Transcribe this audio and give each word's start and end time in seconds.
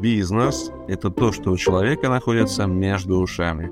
Бизнес– 0.00 0.70
это 0.88 1.10
то, 1.10 1.30
что 1.30 1.50
у 1.50 1.58
человека 1.58 2.08
находится 2.08 2.64
между 2.64 3.18
ушами. 3.18 3.70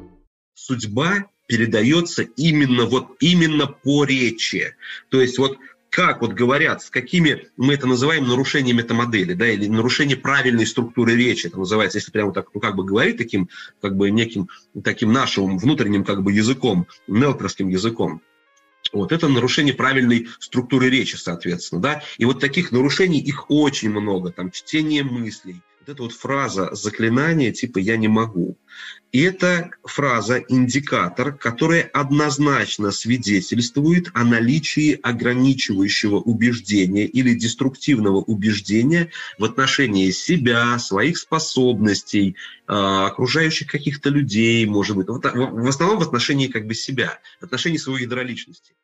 Судьба 0.54 1.24
передается 1.46 2.22
именно 2.22 2.84
вот 2.84 3.16
именно 3.20 3.66
по 3.66 4.04
речи. 4.04 4.74
То 5.08 5.22
есть 5.22 5.38
вот 5.38 5.56
как 5.88 6.20
вот 6.20 6.34
говорят, 6.34 6.82
с 6.82 6.90
какими 6.90 7.48
мы 7.56 7.72
это 7.72 7.86
называем 7.86 8.28
нарушением 8.28 8.76
метамодели, 8.76 9.32
да, 9.32 9.48
или 9.48 9.68
нарушение 9.68 10.18
правильной 10.18 10.66
структуры 10.66 11.16
речи, 11.16 11.46
это 11.46 11.58
называется, 11.58 11.96
если 11.96 12.10
прямо 12.10 12.34
так, 12.34 12.48
ну, 12.52 12.60
как 12.60 12.76
бы 12.76 12.84
говорить 12.84 13.16
таким, 13.16 13.48
как 13.80 13.96
бы 13.96 14.10
неким 14.10 14.50
таким 14.84 15.14
нашим 15.14 15.56
внутренним, 15.56 16.04
как 16.04 16.22
бы 16.22 16.30
языком, 16.30 16.86
нелтерским 17.06 17.68
языком. 17.68 18.20
Вот 18.92 19.12
это 19.12 19.28
нарушение 19.28 19.72
правильной 19.72 20.28
структуры 20.40 20.90
речи, 20.90 21.16
соответственно, 21.16 21.80
да. 21.80 22.02
И 22.18 22.26
вот 22.26 22.38
таких 22.38 22.70
нарушений 22.70 23.18
их 23.18 23.50
очень 23.50 23.88
много, 23.88 24.30
там 24.30 24.50
чтение 24.50 25.02
мыслей, 25.02 25.62
вот 25.88 25.94
эта 25.94 26.02
вот 26.02 26.12
фраза 26.12 26.74
заклинания 26.74 27.50
типа 27.50 27.78
«я 27.78 27.96
не 27.96 28.08
могу». 28.08 28.58
И 29.10 29.22
это 29.22 29.70
фраза 29.84 30.44
индикатор, 30.48 31.32
которая 31.32 31.82
однозначно 31.82 32.90
свидетельствует 32.90 34.10
о 34.12 34.24
наличии 34.24 35.00
ограничивающего 35.02 36.16
убеждения 36.16 37.06
или 37.06 37.32
деструктивного 37.34 38.18
убеждения 38.18 39.10
в 39.38 39.44
отношении 39.44 40.10
себя, 40.10 40.78
своих 40.78 41.16
способностей, 41.16 42.36
а, 42.66 43.06
окружающих 43.06 43.66
каких-то 43.68 44.10
людей, 44.10 44.66
может 44.66 44.94
быть, 44.94 45.08
в 45.08 45.68
основном 45.68 46.00
в 46.00 46.02
отношении 46.02 46.48
как 46.48 46.66
бы 46.66 46.74
себя, 46.74 47.18
в 47.40 47.44
отношении 47.44 47.78
своей 47.78 48.02
ядроличности. 48.02 48.74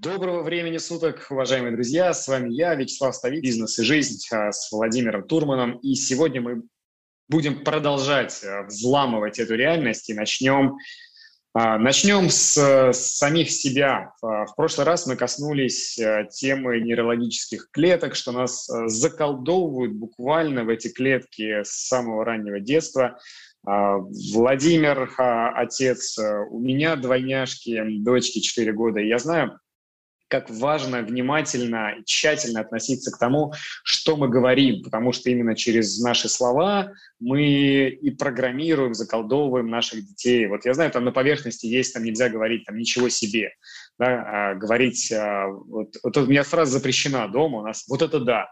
Доброго 0.00 0.42
времени 0.42 0.78
суток, 0.78 1.28
уважаемые 1.30 1.72
друзья! 1.72 2.12
С 2.12 2.26
вами 2.26 2.52
я, 2.52 2.74
Вячеслав 2.74 3.14
Ставик, 3.14 3.42
«Бизнес 3.42 3.78
и 3.78 3.84
жизнь» 3.84 4.18
а, 4.32 4.50
с 4.50 4.72
Владимиром 4.72 5.24
Турманом. 5.24 5.78
И 5.78 5.94
сегодня 5.94 6.40
мы 6.40 6.62
будем 7.28 7.62
продолжать 7.62 8.42
а, 8.42 8.64
взламывать 8.64 9.38
эту 9.38 9.54
реальность 9.54 10.10
и 10.10 10.14
начнем, 10.14 10.78
а, 11.52 11.78
начнем 11.78 12.28
с, 12.28 12.56
с 12.56 13.16
самих 13.16 13.52
себя. 13.52 14.12
В 14.20 14.52
прошлый 14.56 14.84
раз 14.84 15.06
мы 15.06 15.14
коснулись 15.14 15.96
темы 16.30 16.80
нейрологических 16.80 17.68
клеток, 17.70 18.16
что 18.16 18.32
нас 18.32 18.68
заколдовывают 18.86 19.92
буквально 19.92 20.64
в 20.64 20.70
эти 20.70 20.88
клетки 20.88 21.62
с 21.62 21.86
самого 21.86 22.24
раннего 22.24 22.58
детства. 22.58 23.16
Владимир, 23.62 25.08
отец, 25.54 26.18
у 26.50 26.58
меня 26.58 26.96
двойняшки, 26.96 27.80
дочке 28.00 28.40
4 28.40 28.72
года. 28.72 29.00
Я 29.00 29.18
знаю, 29.18 29.58
как 30.34 30.50
важно 30.50 31.02
внимательно 31.02 31.94
и 31.96 32.04
тщательно 32.04 32.60
относиться 32.60 33.12
к 33.12 33.18
тому, 33.18 33.52
что 33.84 34.16
мы 34.16 34.28
говорим, 34.28 34.82
потому 34.82 35.12
что 35.12 35.30
именно 35.30 35.54
через 35.54 36.00
наши 36.00 36.28
слова 36.28 36.90
мы 37.20 37.86
и 37.86 38.10
программируем, 38.10 38.94
заколдовываем 38.94 39.68
наших 39.68 40.04
детей. 40.04 40.46
Вот 40.48 40.64
я 40.64 40.74
знаю, 40.74 40.90
там 40.90 41.04
на 41.04 41.12
поверхности 41.12 41.66
есть, 41.66 41.94
там 41.94 42.02
нельзя 42.02 42.28
говорить 42.28 42.64
там 42.64 42.76
ничего 42.76 43.08
себе, 43.08 43.52
да, 43.96 44.24
а 44.26 44.54
говорить, 44.54 45.12
а, 45.12 45.46
вот, 45.46 45.94
вот 46.02 46.16
у 46.16 46.26
меня 46.26 46.42
фраза 46.42 46.72
запрещена 46.72 47.28
дома 47.28 47.58
у 47.58 47.62
нас, 47.62 47.84
вот 47.88 48.02
это 48.02 48.18
да. 48.18 48.48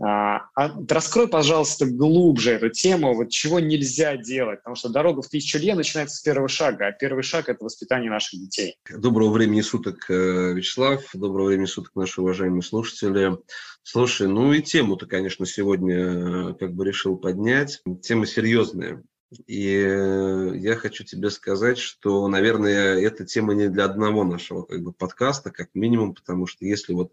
А, 0.00 0.46
а, 0.54 0.72
раскрой, 0.88 1.28
пожалуйста, 1.28 1.86
глубже 1.86 2.52
эту 2.52 2.70
тему, 2.70 3.14
вот 3.14 3.30
чего 3.30 3.60
нельзя 3.60 4.16
делать, 4.16 4.60
потому 4.60 4.76
что 4.76 4.88
дорога 4.88 5.22
в 5.22 5.28
тысячу 5.28 5.58
лет 5.58 5.76
начинается 5.76 6.16
с 6.16 6.20
первого 6.20 6.48
шага, 6.48 6.86
а 6.88 6.92
первый 6.92 7.22
шаг– 7.22 7.48
это 7.48 7.64
воспитание 7.64 8.10
наших 8.10 8.40
детей. 8.40 8.76
Доброго 8.90 9.30
времени 9.30 9.60
суток, 9.60 10.10
э, 10.10 10.54
Вячеслав, 10.54 11.04
доброго 11.14 11.48
времени 11.48 11.66
суток, 11.66 11.92
наши 11.94 12.20
уважаемые 12.20 12.62
слушатели. 12.62 13.36
Слушай, 13.82 14.28
ну 14.28 14.52
и 14.52 14.62
тему-то, 14.62 15.06
конечно, 15.06 15.46
сегодня 15.46 15.96
э, 15.96 16.54
как 16.54 16.74
бы 16.74 16.84
решил 16.84 17.16
поднять. 17.16 17.82
Тема 18.02 18.26
серьезная. 18.26 19.02
И 19.46 19.76
э, 19.76 20.52
я 20.56 20.76
хочу 20.76 21.04
тебе 21.04 21.30
сказать, 21.30 21.78
что, 21.78 22.28
наверное, 22.28 23.00
эта 23.00 23.24
тема 23.24 23.54
не 23.54 23.68
для 23.68 23.84
одного 23.84 24.24
нашего 24.24 24.62
как 24.62 24.82
бы, 24.82 24.92
подкаста, 24.92 25.50
как 25.50 25.70
минимум, 25.74 26.14
потому 26.14 26.46
что 26.46 26.64
если 26.64 26.92
вот 26.92 27.12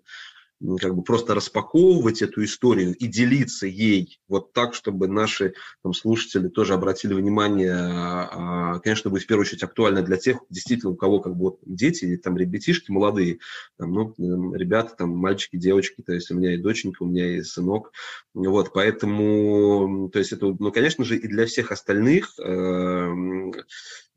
как 0.80 0.96
бы 0.96 1.03
просто 1.03 1.34
распаковывать 1.34 2.22
эту 2.22 2.44
историю 2.44 2.94
и 2.96 3.08
делиться 3.08 3.66
ей 3.66 4.20
вот 4.28 4.52
так, 4.52 4.74
чтобы 4.74 5.08
наши 5.08 5.53
там, 5.84 5.94
слушатели 5.94 6.50
тоже 6.50 6.74
обратили 6.74 7.14
внимание, 7.14 7.74
а, 7.74 8.74
а, 8.75 8.80
конечно, 8.80 9.09
будет 9.09 9.24
в 9.24 9.28
первую 9.28 9.46
очередь 9.46 9.64
актуально 9.64 10.02
для 10.02 10.18
тех, 10.18 10.40
действительно, 10.50 10.92
у 10.92 10.96
кого 10.96 11.22
как 11.22 11.36
бы 11.36 11.46
вот 11.46 11.59
дети, 11.66 12.18
там 12.18 12.38
ребятишки 12.38 12.92
молодые, 12.92 13.40
там, 13.78 13.94
ну, 13.94 14.53
ребята, 14.53 14.96
там, 14.97 15.12
мальчики, 15.12 15.56
девочки, 15.56 16.02
то 16.06 16.14
есть 16.14 16.30
у 16.31 16.36
меня 16.36 16.53
и 16.53 16.58
доченька, 16.58 17.03
у 17.03 17.08
меня 17.08 17.38
и 17.38 17.41
сынок, 17.41 17.91
вот, 18.34 18.74
поэтому, 18.74 20.09
то 20.12 20.20
есть 20.20 20.34
это, 20.34 20.56
ну, 20.59 20.72
конечно 20.72 21.06
же, 21.06 21.18
и 21.18 21.28
для 21.28 21.46
всех 21.46 21.72
остальных 21.72 22.38
э, 22.40 23.52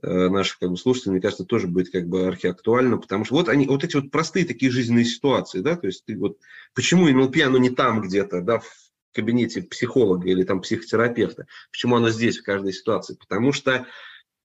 наших 0.03 0.59
как 0.59 0.71
бы, 0.71 0.77
слушателей, 0.77 1.13
мне 1.13 1.21
кажется, 1.21 1.45
тоже 1.45 1.69
будет 1.69 1.91
как 1.91 2.09
бы 2.09 2.27
архиактуально, 2.27 2.99
потому 2.99 3.25
что 3.25 3.35
вот 3.35 3.49
они, 3.49 3.67
вот 3.67 3.85
эти 3.85 3.97
вот 3.97 4.11
простые 4.11 4.45
такие 4.45 4.71
жизненные 4.73 5.05
ситуации, 5.05 5.61
да, 5.61 5.77
то 5.77 5.87
есть 5.87 6.05
ты 6.05 6.17
вот, 6.17 6.39
почему 6.75 7.09
НЛП, 7.09 7.37
оно 7.45 7.59
не 7.59 7.71
там 7.71 8.03
где-то, 8.03 8.41
да, 8.41 8.59
в 8.59 8.67
кабинете 9.15 9.63
психолога 9.63 10.29
или 10.29 10.43
там 10.43 10.61
психотерапевта, 10.61 11.47
почему 11.71 11.97
оно 11.97 12.11
здесь 12.11 12.39
в 12.39 12.45
каждой 12.45 12.73
ситуации, 12.73 13.15
потому 13.15 13.53
что 13.53 13.87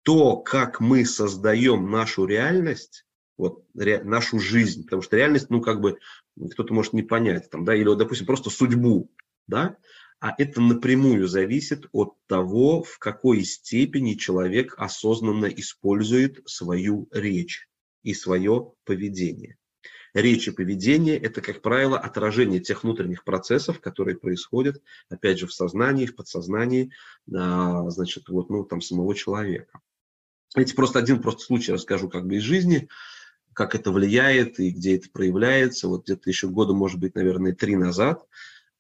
то, 0.04 0.38
как 0.38 0.80
мы 0.80 1.06
создаем 1.06 1.90
нашу 1.90 2.26
реальность, 2.26 3.06
вот, 3.38 3.66
ре, 3.76 4.04
нашу 4.04 4.40
жизнь, 4.40 4.84
потому 4.84 5.02
что 5.02 5.18
реальность, 5.18 5.50
ну, 5.50 5.62
как 5.62 5.82
бы, 5.82 5.98
кто-то 6.52 6.74
может 6.74 6.94
не 6.94 7.04
понять, 7.04 7.50
там, 7.50 7.66
да, 7.66 7.76
или, 7.76 7.88
вот, 7.88 7.98
допустим, 7.98 8.26
просто 8.26 8.50
судьбу, 8.50 9.10
да, 9.48 9.76
а 10.20 10.34
это 10.38 10.62
напрямую 10.62 11.28
зависит 11.28 11.86
от 11.92 12.16
того, 12.26 12.82
в 12.84 12.98
какой 12.98 13.44
степени 13.44 14.16
человек 14.16 14.74
осознанно 14.78 15.46
использует 15.46 16.42
свою 16.50 17.08
речь 17.12 17.70
и 18.04 18.14
свое 18.14 18.72
поведение. 18.84 19.58
Речь 20.14 20.48
и 20.48 20.52
поведение– 20.52 21.18
это, 21.18 21.42
как 21.42 21.62
правило, 21.62 22.00
отражение 22.00 22.60
тех 22.60 22.84
внутренних 22.84 23.24
процессов, 23.24 23.80
которые 23.80 24.18
происходят, 24.18 24.82
опять 25.10 25.38
же, 25.38 25.46
в 25.46 25.54
сознании, 25.54 26.08
в 26.08 26.16
подсознании, 26.16 26.92
а, 27.32 27.88
значит, 27.92 28.28
вот, 28.30 28.50
ну, 28.50 28.64
там, 28.64 28.82
самого 28.82 29.14
человека. 29.14 29.80
Эти 30.56 30.74
просто 30.74 30.98
один 30.98 31.22
просто 31.22 31.44
случай 31.44 31.74
расскажу 31.74 32.10
как 32.10 32.26
бы 32.26 32.38
из 32.38 32.42
жизни, 32.42 32.88
как 33.54 33.76
это 33.76 33.92
влияет 33.92 34.60
и 34.60 34.72
где 34.72 34.96
это 34.96 35.10
проявляется. 35.12 35.88
Вот 35.88 36.06
где-то 36.06 36.28
еще 36.28 36.48
года, 36.48 36.74
может 36.74 37.00
быть, 37.00 37.14
наверное, 37.14 37.54
три 37.54 37.76
назад– 37.76 38.26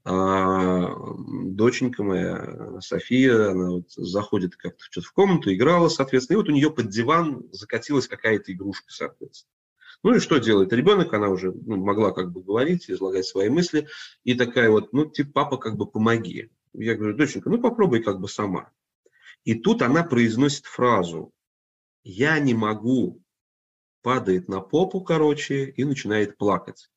а 0.09 0.95
доченька 1.17 2.01
моя, 2.01 2.79
София, 2.79 3.51
она 3.51 3.71
вот 3.71 3.91
заходит 3.91 4.55
как-то 4.55 4.81
что-то 4.85 5.05
в 5.05 5.11
комнату, 5.11 5.53
играла, 5.53 5.89
соответственно, 5.89 6.35
и 6.35 6.37
вот 6.37 6.47
у 6.47 6.53
нее 6.53 6.71
под 6.71 6.87
диван 6.87 7.49
закатилась 7.51 8.07
какая-то 8.07 8.53
игрушка, 8.53 8.85
соответственно. 8.87 9.51
Ну 10.03 10.15
и 10.15 10.19
что 10.19 10.37
делает 10.37 10.71
ребенок? 10.71 11.13
Она 11.13 11.27
уже 11.27 11.51
ну, 11.51 11.75
могла 11.75 12.13
как 12.13 12.31
бы 12.31 12.41
говорить, 12.41 12.89
излагать 12.89 13.25
свои 13.25 13.49
мысли. 13.49 13.89
И 14.23 14.33
такая 14.33 14.69
вот, 14.69 14.93
ну, 14.93 15.05
типа, 15.05 15.31
папа, 15.33 15.57
как 15.57 15.75
бы 15.75 15.85
помоги. 15.85 16.51
Я 16.71 16.95
говорю, 16.95 17.17
доченька, 17.17 17.49
ну 17.49 17.59
попробуй 17.59 18.01
как 18.01 18.21
бы 18.21 18.29
сама. 18.29 18.71
И 19.43 19.55
тут 19.55 19.81
она 19.81 20.05
произносит 20.05 20.67
фразу 20.67 21.33
«я 22.05 22.39
не 22.39 22.53
могу», 22.53 23.21
падает 24.03 24.47
на 24.47 24.61
попу, 24.61 25.01
короче, 25.01 25.65
и 25.65 25.83
начинает 25.83 26.37
плакать 26.37 26.89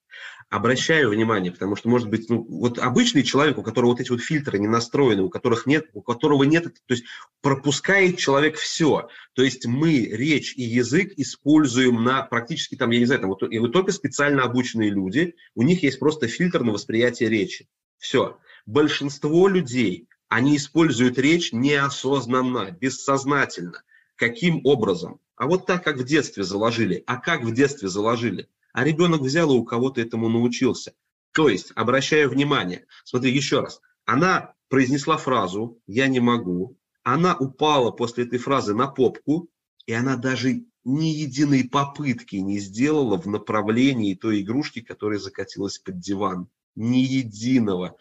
обращаю 0.51 1.11
внимание, 1.11 1.53
потому 1.53 1.77
что, 1.77 1.89
может 1.89 2.09
быть, 2.09 2.29
ну, 2.29 2.45
вот 2.49 2.79
обычный 2.79 3.23
человек, 3.23 3.57
у 3.57 3.63
которого 3.63 3.91
вот 3.91 4.01
эти 4.01 4.11
вот 4.11 4.21
фильтры 4.21 4.59
не 4.59 4.67
настроены, 4.67 5.23
у 5.23 5.31
которых 5.31 5.65
нет, 5.65 5.87
у 5.95 6.03
которого 6.03 6.43
нет, 6.43 6.65
то 6.65 6.95
есть 6.95 7.05
пропускает 7.41 8.19
человек 8.19 8.57
все. 8.57 9.09
То 9.35 9.43
есть 9.43 9.67
мы 9.67 10.07
речь 10.07 10.55
и 10.57 10.63
язык 10.63 11.13
используем 11.17 12.03
на 12.03 12.23
практически 12.23 12.75
там, 12.75 12.91
я 12.91 12.99
не 12.99 13.07
знаю, 13.07 13.21
там 13.21 13.31
вот, 13.31 13.43
и 13.45 13.59
вот 13.59 13.73
только 13.73 13.93
специально 13.93 14.43
обученные 14.43 14.91
люди, 14.91 15.37
у 15.55 15.63
них 15.63 15.85
есть 15.85 16.01
просто 16.01 16.27
фильтр 16.27 16.65
на 16.65 16.73
восприятие 16.73 17.29
речи. 17.29 17.69
Все. 17.99 18.39
Большинство 18.67 19.47
людей, 19.47 20.09
они 20.29 20.57
используют 20.57 21.17
речь 21.19 21.53
неосознанно, 21.53 22.73
бессознательно. 22.73 23.83
Каким 24.17 24.61
образом? 24.65 25.21
А 25.37 25.47
вот 25.47 25.67
так, 25.67 25.85
как 25.85 25.97
в 25.97 26.05
детстве 26.05 26.45
заложили. 26.45 27.03
А 27.07 27.17
как 27.17 27.43
в 27.43 27.55
детстве 27.55 27.89
заложили? 27.89 28.49
А 28.73 28.85
ребенок 28.85 29.21
взял 29.23 29.53
и 29.53 29.59
у 29.59 29.65
кого-то 29.65 30.01
этому 30.01 30.29
научился. 30.29 30.95
То 31.33 31.49
есть, 31.49 31.73
обращаю 31.75 32.29
внимание, 32.29 32.87
смотри 33.05 33.33
еще 33.33 33.61
раз, 33.61 33.81
она 34.05 34.55
произнесла 34.69 35.17
фразу 35.17 35.81
«я 35.87 36.09
не 36.09 36.21
могу», 36.21 36.77
она 37.03 37.37
упала 37.37 37.91
после 37.91 38.25
этой 38.25 38.39
фразы 38.39 38.75
на 38.75 38.87
попку, 38.87 39.49
и 39.87 39.93
она 39.93 40.17
даже 40.17 40.65
ни 40.85 41.07
единой 41.07 41.69
попытки 41.69 42.37
не 42.37 42.59
сделала 42.59 43.19
в 43.19 43.27
направлении 43.27 44.15
той 44.15 44.43
игрушки, 44.43 44.81
которая 44.81 45.19
закатилась 45.19 45.79
под 45.79 45.99
диван. 45.99 46.49
Ни 46.75 46.99
единого. 46.99 47.97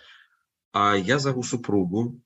А 0.71 0.95
я 0.95 1.19
зову 1.19 1.43
супругу, 1.43 2.21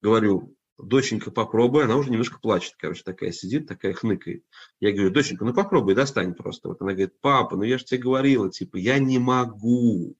говорю, 0.00 0.54
доченька, 0.78 1.30
попробуй, 1.30 1.84
она 1.84 1.96
уже 1.96 2.10
немножко 2.10 2.38
плачет, 2.38 2.74
короче, 2.78 3.02
такая 3.04 3.32
сидит, 3.32 3.66
такая 3.66 3.92
хныкает. 3.92 4.44
Я 4.80 4.92
говорю, 4.92 5.10
доченька, 5.10 5.44
ну 5.44 5.54
попробуй, 5.54 5.94
достань 5.94 6.34
просто. 6.34 6.68
Вот 6.68 6.80
она 6.80 6.92
говорит, 6.92 7.20
папа, 7.20 7.56
ну 7.56 7.62
я 7.62 7.78
же 7.78 7.84
тебе 7.84 8.00
говорила, 8.00 8.50
типа, 8.50 8.76
я 8.76 8.98
не 8.98 9.18
могу. 9.18 10.16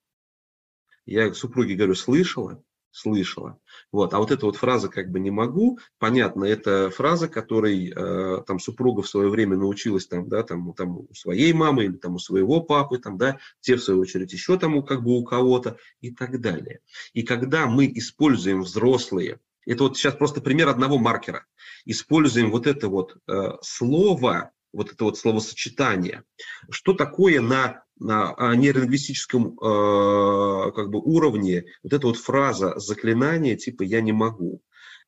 Я 1.04 1.32
супруге 1.34 1.74
говорю, 1.74 1.94
слышала? 1.94 2.62
слышала. 2.92 3.58
Вот. 3.90 4.14
А 4.14 4.18
вот 4.18 4.30
эта 4.30 4.46
вот 4.46 4.56
фраза 4.56 4.88
как 4.88 5.10
бы 5.10 5.18
не 5.18 5.30
могу, 5.30 5.78
понятно, 5.98 6.44
это 6.44 6.90
фраза, 6.90 7.26
которой 7.26 7.90
э, 7.90 8.42
там 8.46 8.60
супруга 8.60 9.02
в 9.02 9.08
свое 9.08 9.28
время 9.28 9.56
научилась 9.56 10.06
там, 10.06 10.28
да, 10.28 10.42
там, 10.42 10.72
там 10.74 10.98
у 10.98 11.14
своей 11.14 11.52
мамы 11.52 11.86
или 11.86 11.96
там 11.96 12.14
у 12.14 12.18
своего 12.18 12.60
папы, 12.60 12.98
там, 12.98 13.16
да, 13.16 13.38
те 13.60 13.76
в 13.76 13.82
свою 13.82 14.00
очередь 14.00 14.32
еще 14.32 14.58
там 14.58 14.82
как 14.84 15.02
бы 15.02 15.12
у 15.12 15.24
кого-то 15.24 15.78
и 16.00 16.14
так 16.14 16.40
далее. 16.40 16.80
И 17.14 17.22
когда 17.22 17.66
мы 17.66 17.86
используем 17.86 18.62
взрослые, 18.62 19.40
это 19.66 19.84
вот 19.84 19.96
сейчас 19.96 20.14
просто 20.14 20.40
пример 20.40 20.68
одного 20.68 20.98
маркера, 20.98 21.46
используем 21.84 22.50
вот 22.50 22.66
это 22.66 22.88
вот 22.88 23.16
э, 23.28 23.52
слово, 23.62 24.50
вот 24.72 24.92
это 24.92 25.04
вот 25.04 25.18
словосочетание, 25.18 26.24
что 26.70 26.94
такое 26.94 27.40
на 27.40 27.82
на 27.98 28.34
нейролингвистическом 28.56 29.52
э, 29.52 30.72
как 30.72 30.90
бы 30.90 30.98
уровне 30.98 31.64
вот 31.84 31.92
эта 31.92 32.06
вот 32.06 32.16
фраза 32.16 32.78
заклинания 32.78 33.56
типа 33.56 33.82
«я 33.82 34.00
не 34.00 34.12
могу». 34.12 34.60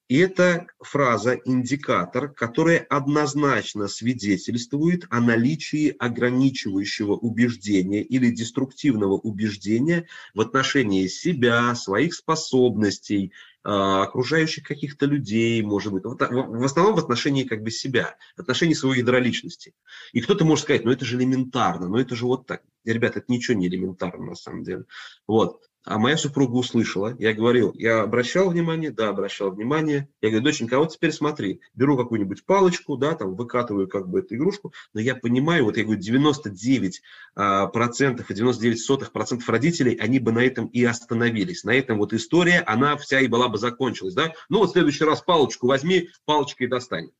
И 0.06 0.18
это 0.18 0.66
фраза, 0.80 1.40
индикатор, 1.46 2.28
которая 2.28 2.78
однозначно 2.90 3.88
свидетельствует 3.88 5.06
о 5.08 5.20
наличии 5.20 5.96
ограничивающего 5.98 7.14
убеждения 7.14 8.02
или 8.02 8.30
деструктивного 8.30 9.14
убеждения 9.14 10.06
в 10.34 10.42
отношении 10.42 11.06
себя, 11.06 11.74
своих 11.74 12.12
способностей, 12.12 13.32
а, 13.32 13.53
окружающих 13.64 14.64
каких-то 14.64 15.06
людей, 15.06 15.62
может 15.62 15.92
быть, 15.92 16.04
в 16.04 16.64
основном 16.64 16.94
в 16.94 16.98
отношении 16.98 17.44
как 17.44 17.62
бы 17.62 17.70
себя, 17.70 18.16
в 18.36 18.40
отношении 18.40 18.74
своей 18.74 19.00
ядроличности. 19.00 19.74
И 20.12 20.20
кто-то 20.20 20.44
может 20.44 20.64
сказать, 20.64 20.84
ну 20.84 20.90
это 20.90 21.04
же 21.04 21.16
элементарно, 21.16 21.88
ну 21.88 21.96
это 21.96 22.14
же 22.14 22.26
вот 22.26 22.46
так. 22.46 22.62
Ребята, 22.84 23.20
это 23.20 23.32
ничего 23.32 23.56
не 23.56 23.66
элементарно 23.68 24.24
на 24.24 24.34
самом 24.34 24.62
деле. 24.62 24.84
Вот. 25.26 25.62
А 25.86 25.98
моя 25.98 26.16
супруга 26.16 26.54
услышала, 26.54 27.14
я 27.18 27.34
говорил, 27.34 27.74
я 27.74 28.00
обращал 28.00 28.48
внимание, 28.48 28.90
да, 28.90 29.10
обращал 29.10 29.50
внимание. 29.50 30.08
Я 30.22 30.30
говорю, 30.30 30.44
доченька, 30.44 30.76
а 30.76 30.78
вот 30.78 30.94
теперь 30.94 31.12
смотри, 31.12 31.60
беру 31.74 31.98
какую-нибудь 31.98 32.46
палочку, 32.46 32.96
да, 32.96 33.14
там 33.14 33.34
выкатываю 33.34 33.86
как 33.86 34.08
бы 34.08 34.20
эту 34.20 34.34
игрушку, 34.36 34.72
но 34.94 35.00
я 35.00 35.14
понимаю, 35.14 35.64
вот 35.64 35.76
я 35.76 35.84
говорю, 35.84 36.00
99 36.00 37.02
а, 37.34 37.66
процентов 37.66 38.30
и 38.30 38.34
99 38.34 38.80
сотых 38.80 39.12
процентов 39.12 39.46
родителей, 39.50 39.96
они 39.96 40.20
бы 40.20 40.32
на 40.32 40.38
этом 40.38 40.68
и 40.68 40.82
остановились. 40.82 41.64
На 41.64 41.74
этом 41.74 41.98
вот 41.98 42.14
история, 42.14 42.60
она 42.60 42.96
вся 42.96 43.20
и 43.20 43.26
была 43.26 43.48
бы 43.48 43.58
закончилась, 43.58 44.14
да. 44.14 44.32
Ну 44.48 44.60
вот 44.60 44.70
в 44.70 44.72
следующий 44.72 45.04
раз 45.04 45.20
палочку 45.20 45.66
возьми, 45.66 46.08
палочкой 46.24 46.68
достань. 46.68 47.10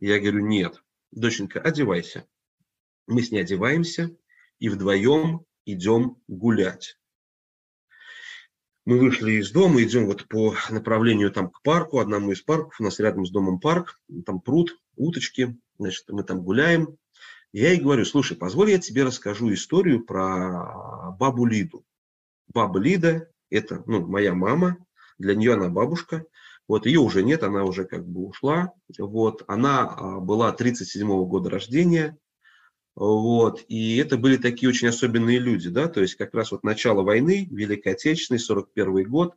Я 0.00 0.20
говорю, 0.20 0.44
нет, 0.44 0.82
доченька, 1.12 1.60
одевайся. 1.60 2.26
Мы 3.06 3.22
с 3.22 3.30
ней 3.30 3.40
одеваемся 3.40 4.14
и 4.62 4.68
вдвоем 4.68 5.44
идем 5.66 6.18
гулять. 6.28 6.96
Мы 8.84 8.96
вышли 8.96 9.32
из 9.32 9.50
дома, 9.50 9.82
идем 9.82 10.06
вот 10.06 10.28
по 10.28 10.54
направлению 10.70 11.32
там 11.32 11.50
к 11.50 11.62
парку, 11.62 11.98
одному 11.98 12.30
из 12.30 12.42
парков, 12.42 12.78
у 12.78 12.84
нас 12.84 13.00
рядом 13.00 13.26
с 13.26 13.32
домом 13.32 13.58
парк, 13.58 14.00
там 14.24 14.40
пруд, 14.40 14.78
уточки, 14.94 15.58
значит, 15.78 16.04
мы 16.10 16.22
там 16.22 16.42
гуляем. 16.44 16.96
Я 17.52 17.70
ей 17.70 17.80
говорю, 17.80 18.04
слушай, 18.04 18.36
позволь 18.36 18.70
я 18.70 18.78
тебе 18.78 19.02
расскажу 19.02 19.52
историю 19.52 20.04
про 20.04 21.10
бабу 21.18 21.44
Лиду. 21.44 21.84
Баба 22.46 22.78
Лида– 22.78 23.28
это 23.50 23.82
ну, 23.86 24.06
моя 24.06 24.32
мама, 24.32 24.76
для 25.18 25.34
нее 25.34 25.54
она 25.54 25.70
бабушка, 25.70 26.24
вот 26.68 26.86
ее 26.86 27.00
уже 27.00 27.24
нет, 27.24 27.42
она 27.42 27.64
уже 27.64 27.84
как 27.84 28.06
бы 28.06 28.28
ушла. 28.28 28.72
Вот, 28.96 29.42
она 29.48 29.88
а, 29.88 30.20
была 30.20 30.52
37 30.52 31.08
-го 31.08 31.26
года 31.26 31.50
рождения, 31.50 32.16
вот. 32.94 33.64
И 33.68 33.96
это 33.96 34.16
были 34.16 34.36
такие 34.36 34.68
очень 34.68 34.88
особенные 34.88 35.38
люди, 35.38 35.70
да, 35.70 35.88
то 35.88 36.00
есть 36.00 36.14
как 36.16 36.34
раз 36.34 36.52
вот 36.52 36.62
начало 36.62 37.02
войны, 37.02 37.48
Великой 37.50 37.94
Отечественной, 37.94 38.38
41 38.38 39.08
год, 39.08 39.34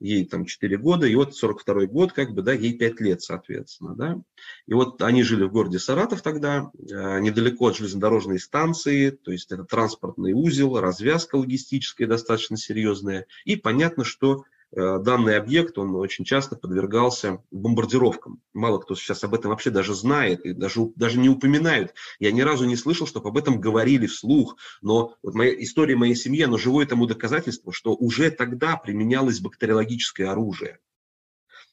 ей 0.00 0.24
там 0.26 0.44
4 0.44 0.76
года, 0.78 1.06
и 1.06 1.14
вот 1.14 1.34
42 1.34 1.86
год, 1.86 2.12
как 2.12 2.32
бы, 2.32 2.42
да, 2.42 2.52
ей 2.52 2.76
5 2.76 3.00
лет, 3.00 3.22
соответственно, 3.22 3.94
да. 3.94 4.22
И 4.66 4.74
вот 4.74 5.02
они 5.02 5.22
жили 5.22 5.44
в 5.44 5.52
городе 5.52 5.78
Саратов 5.78 6.22
тогда, 6.22 6.70
э, 6.74 7.20
недалеко 7.20 7.68
от 7.68 7.76
железнодорожной 7.76 8.38
станции, 8.38 9.10
то 9.10 9.32
есть 9.32 9.50
это 9.50 9.64
транспортный 9.64 10.34
узел, 10.34 10.78
развязка 10.78 11.36
логистическая 11.36 12.06
достаточно 12.06 12.56
серьезная, 12.56 13.26
и 13.44 13.56
понятно, 13.56 14.04
что 14.04 14.44
данный 14.72 15.36
объект, 15.36 15.78
он 15.78 15.94
очень 15.94 16.24
часто 16.24 16.56
подвергался 16.56 17.42
бомбардировкам. 17.50 18.42
Мало 18.52 18.78
кто 18.78 18.94
сейчас 18.94 19.24
об 19.24 19.34
этом 19.34 19.50
вообще 19.50 19.70
даже 19.70 19.94
знает 19.94 20.44
и 20.44 20.52
даже, 20.52 20.86
даже 20.94 21.18
не 21.18 21.28
упоминают. 21.28 21.94
Я 22.18 22.32
ни 22.32 22.42
разу 22.42 22.66
не 22.66 22.76
слышал, 22.76 23.06
чтобы 23.06 23.30
об 23.30 23.38
этом 23.38 23.60
говорили 23.60 24.06
вслух. 24.06 24.56
Но 24.82 25.14
вот 25.22 25.34
моя 25.34 25.54
история 25.62 25.96
моей 25.96 26.14
семьи, 26.14 26.42
оно 26.42 26.58
живое 26.58 26.86
тому 26.86 27.06
доказательство, 27.06 27.72
что 27.72 27.94
уже 27.94 28.30
тогда 28.30 28.76
применялось 28.76 29.40
бактериологическое 29.40 30.30
оружие. 30.30 30.80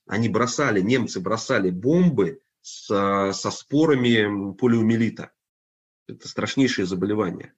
Они 0.07 0.29
бросали, 0.29 0.81
немцы 0.81 1.19
бросали 1.19 1.71
бомбы 1.71 2.41
с, 2.61 2.85
со 3.33 3.51
спорами 3.51 4.53
полиомиелита. 4.53 5.31
Это 6.07 6.27
страшнейшее 6.27 6.85
заболевание. 6.85 7.53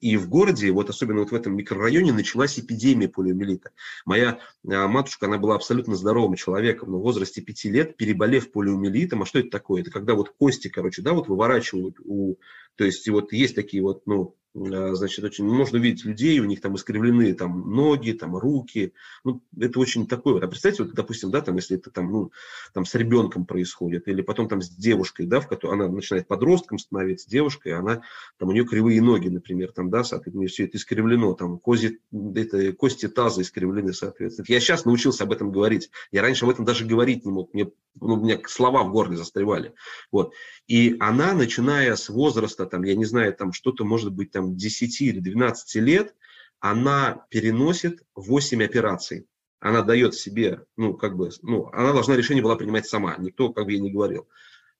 И 0.00 0.16
в 0.16 0.28
городе, 0.28 0.70
вот 0.70 0.90
особенно 0.90 1.20
вот 1.20 1.32
в 1.32 1.34
этом 1.34 1.56
микрорайоне, 1.56 2.12
началась 2.12 2.58
эпидемия 2.58 3.08
полиомиелита. 3.08 3.70
Моя 4.04 4.38
а, 4.66 4.86
матушка, 4.86 5.26
она 5.26 5.38
была 5.38 5.56
абсолютно 5.56 5.96
здоровым 5.96 6.36
человеком, 6.36 6.92
но 6.92 6.98
в 6.98 7.02
возрасте 7.02 7.40
пяти 7.40 7.68
лет, 7.70 7.96
переболев 7.96 8.52
полиомиелитом, 8.52 9.22
а 9.22 9.26
что 9.26 9.40
это 9.40 9.50
такое? 9.50 9.82
Это 9.82 9.90
когда 9.90 10.14
вот 10.14 10.30
кости, 10.30 10.68
короче, 10.68 11.02
да, 11.02 11.12
вот 11.12 11.28
выворачивают 11.28 11.96
у... 12.04 12.36
То 12.78 12.84
есть 12.84 13.08
вот 13.08 13.32
есть 13.32 13.56
такие 13.56 13.82
вот, 13.82 14.06
ну, 14.06 14.38
Э, 14.54 14.94
значит, 14.94 15.24
очень 15.24 15.44
можно 15.44 15.76
видеть 15.76 16.04
людей, 16.04 16.40
у 16.40 16.44
них 16.44 16.60
там 16.60 16.74
искривлены 16.74 17.34
там 17.34 17.70
ноги, 17.70 18.12
там 18.12 18.36
руки, 18.36 18.92
ну, 19.24 19.42
это 19.58 19.78
очень 19.78 20.06
такое 20.06 20.34
вот. 20.34 20.42
А 20.42 20.48
представьте, 20.48 20.82
вот, 20.82 20.94
допустим, 20.94 21.30
да, 21.30 21.40
там, 21.40 21.56
если 21.56 21.76
это 21.76 21.90
там, 21.90 22.10
ну, 22.10 22.32
там 22.72 22.84
с 22.84 22.94
ребенком 22.94 23.44
происходит, 23.44 24.08
или 24.08 24.22
потом 24.22 24.48
там 24.48 24.62
с 24.62 24.68
девушкой, 24.70 25.26
да, 25.26 25.40
в 25.40 25.48
которой 25.48 25.74
она 25.74 25.88
начинает 25.88 26.26
подростком 26.26 26.78
становиться, 26.78 27.28
девушкой, 27.28 27.74
она, 27.74 28.02
там, 28.38 28.48
у 28.48 28.52
нее 28.52 28.64
кривые 28.64 29.02
ноги, 29.02 29.28
например, 29.28 29.72
там, 29.72 29.90
да, 29.90 30.02
соответственно, 30.02 30.48
все 30.48 30.64
это 30.64 30.76
искривлено, 30.78 31.34
там, 31.34 31.58
кози, 31.58 32.00
это, 32.34 32.72
кости 32.72 33.08
таза 33.08 33.42
искривлены, 33.42 33.92
соответственно. 33.92 34.46
Я 34.48 34.60
сейчас 34.60 34.84
научился 34.84 35.24
об 35.24 35.32
этом 35.32 35.52
говорить, 35.52 35.90
я 36.10 36.22
раньше 36.22 36.44
об 36.44 36.50
этом 36.50 36.64
даже 36.64 36.86
говорить 36.86 37.24
не 37.24 37.32
мог, 37.32 37.52
мне, 37.52 37.70
ну, 38.00 38.14
у 38.14 38.24
меня 38.24 38.40
слова 38.46 38.82
в 38.82 38.90
горле 38.90 39.16
застревали, 39.16 39.74
вот. 40.10 40.32
И 40.66 40.96
она, 41.00 41.34
начиная 41.34 41.96
с 41.96 42.08
возраста, 42.08 42.66
там, 42.68 42.84
я 42.84 42.94
не 42.94 43.04
знаю, 43.04 43.34
там, 43.34 43.52
что-то, 43.52 43.84
может 43.84 44.12
быть, 44.12 44.30
там, 44.30 44.56
10 44.56 45.00
или 45.00 45.20
12 45.20 45.74
лет 45.76 46.14
она 46.60 47.26
переносит 47.30 48.02
8 48.14 48.64
операций. 48.64 49.26
Она 49.60 49.82
дает 49.82 50.14
себе, 50.14 50.64
ну, 50.76 50.94
как 50.94 51.16
бы, 51.16 51.30
ну, 51.42 51.68
она 51.72 51.92
должна 51.92 52.16
решение 52.16 52.42
была 52.42 52.56
принимать 52.56 52.86
сама, 52.86 53.16
никто, 53.18 53.52
как 53.52 53.64
бы, 53.64 53.72
ей 53.72 53.80
не 53.80 53.90
говорил. 53.90 54.28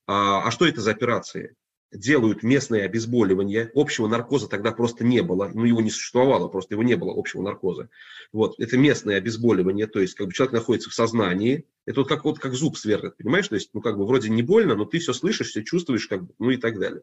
А, 0.07 0.47
а 0.47 0.51
что 0.51 0.67
это 0.67 0.81
за 0.81 0.93
операции? 0.93 1.57
Делают 1.91 2.43
местное 2.43 2.85
обезболивание, 2.85 3.71
общего 3.75 4.07
наркоза 4.09 4.47
тогда 4.47 4.73
просто 4.73 5.05
не 5.05 5.23
было, 5.23 5.51
ну, 5.53 5.65
его 5.65 5.81
не 5.81 5.91
существовало, 5.91 6.49
просто 6.49 6.75
его 6.75 6.83
не 6.83 6.97
было, 6.97 7.19
общего 7.19 7.43
наркоза. 7.43 7.89
Вот, 8.33 8.61
это 8.61 8.77
местное 8.77 9.17
обезболивание, 9.17 9.87
то 9.87 9.99
есть, 9.99 10.15
как 10.15 10.27
бы, 10.29 10.33
человек 10.33 10.53
находится 10.53 10.91
в 10.91 10.95
сознании, 10.95 11.65
это 11.87 12.01
вот 12.01 12.09
как, 12.09 12.25
вот 12.25 12.39
как 12.39 12.55
зуб 12.55 12.77
сверлят, 12.77 13.17
понимаешь, 13.17 13.49
то 13.49 13.55
есть, 13.55 13.71
ну, 13.73 13.81
как 13.81 13.97
бы, 13.97 14.07
вроде 14.07 14.29
не 14.29 14.43
больно, 14.43 14.75
но 14.77 14.85
ты 14.85 14.99
все 14.99 15.13
слышишь, 15.13 15.49
все 15.49 15.65
чувствуешь, 15.65 16.07
как 16.07 16.25
бы, 16.25 16.35
ну, 16.39 16.51
и 16.51 16.57
так 16.57 16.79
далее. 16.79 17.03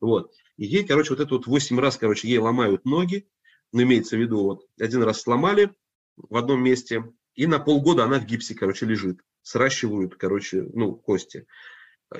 Вот. 0.00 0.32
И 0.56 0.66
ей, 0.66 0.84
короче, 0.86 1.10
вот 1.10 1.20
это 1.20 1.34
вот 1.34 1.46
8 1.46 1.78
раз, 1.78 1.96
короче, 1.96 2.28
ей 2.28 2.38
ломают 2.38 2.84
ноги, 2.84 3.28
ну, 3.72 3.82
имеется 3.82 4.16
в 4.16 4.20
виду, 4.20 4.42
вот, 4.42 4.66
один 4.78 5.02
раз 5.02 5.22
сломали 5.22 5.74
в 6.16 6.36
одном 6.36 6.62
месте, 6.62 7.04
и 7.34 7.46
на 7.46 7.58
полгода 7.58 8.04
она 8.04 8.18
в 8.18 8.24
гипсе, 8.24 8.54
короче, 8.54 8.86
лежит. 8.86 9.20
Сращивают, 9.42 10.16
короче, 10.16 10.68
ну, 10.74 10.94
кости. 10.94 11.46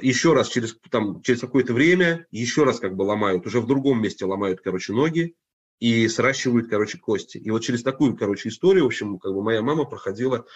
Еще 0.00 0.34
раз 0.34 0.48
через, 0.48 0.76
там, 0.90 1.22
через 1.22 1.40
какое-то 1.40 1.72
время, 1.72 2.26
еще 2.30 2.64
раз 2.64 2.78
как 2.78 2.94
бы 2.94 3.02
ломают, 3.02 3.46
уже 3.46 3.60
в 3.60 3.66
другом 3.66 4.02
месте 4.02 4.26
ломают, 4.26 4.60
короче, 4.60 4.92
ноги, 4.92 5.34
и 5.80 6.08
сращивают, 6.08 6.68
короче, 6.68 6.98
кости. 6.98 7.38
И 7.38 7.50
вот 7.50 7.60
через 7.60 7.82
такую, 7.82 8.16
короче, 8.16 8.48
историю, 8.48 8.84
в 8.84 8.88
общем, 8.88 9.18
как 9.18 9.32
бы 9.32 9.42
моя 9.42 9.62
мама 9.62 9.84
проходила 9.84 10.46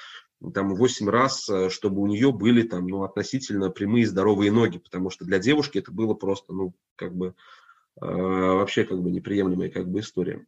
там 0.50 0.74
8 0.74 1.08
раз, 1.08 1.48
э, 1.48 1.70
чтобы 1.70 2.00
у 2.02 2.06
нее 2.06 2.32
были 2.32 2.62
там, 2.62 2.86
ну, 2.86 3.04
относительно 3.04 3.70
прямые 3.70 4.06
здоровые 4.06 4.50
ноги, 4.50 4.78
потому 4.78 5.10
что 5.10 5.24
для 5.24 5.38
девушки 5.38 5.78
это 5.78 5.92
было 5.92 6.14
просто, 6.14 6.52
ну, 6.52 6.74
как 6.96 7.14
бы, 7.14 7.34
э, 8.00 8.04
вообще 8.04 8.84
как 8.84 9.00
бы 9.00 9.10
неприемлемая 9.10 9.70
как 9.70 9.88
бы 9.88 10.00
история. 10.00 10.44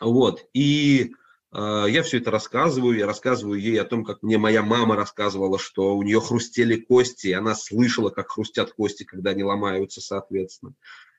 Вот, 0.00 0.44
и 0.52 1.14
э, 1.52 1.84
я 1.88 2.02
все 2.02 2.18
это 2.18 2.30
рассказываю, 2.30 2.98
я 2.98 3.06
рассказываю 3.06 3.60
ей 3.60 3.80
о 3.80 3.84
том, 3.84 4.04
как 4.04 4.22
мне 4.22 4.36
моя 4.36 4.62
мама 4.62 4.96
рассказывала, 4.96 5.58
что 5.58 5.96
у 5.96 6.02
нее 6.02 6.20
хрустели 6.20 6.76
кости, 6.76 7.28
и 7.28 7.32
она 7.32 7.54
слышала, 7.54 8.10
как 8.10 8.30
хрустят 8.30 8.72
кости, 8.72 9.04
когда 9.04 9.30
они 9.30 9.44
ломаются, 9.44 10.00
соответственно. 10.00 10.74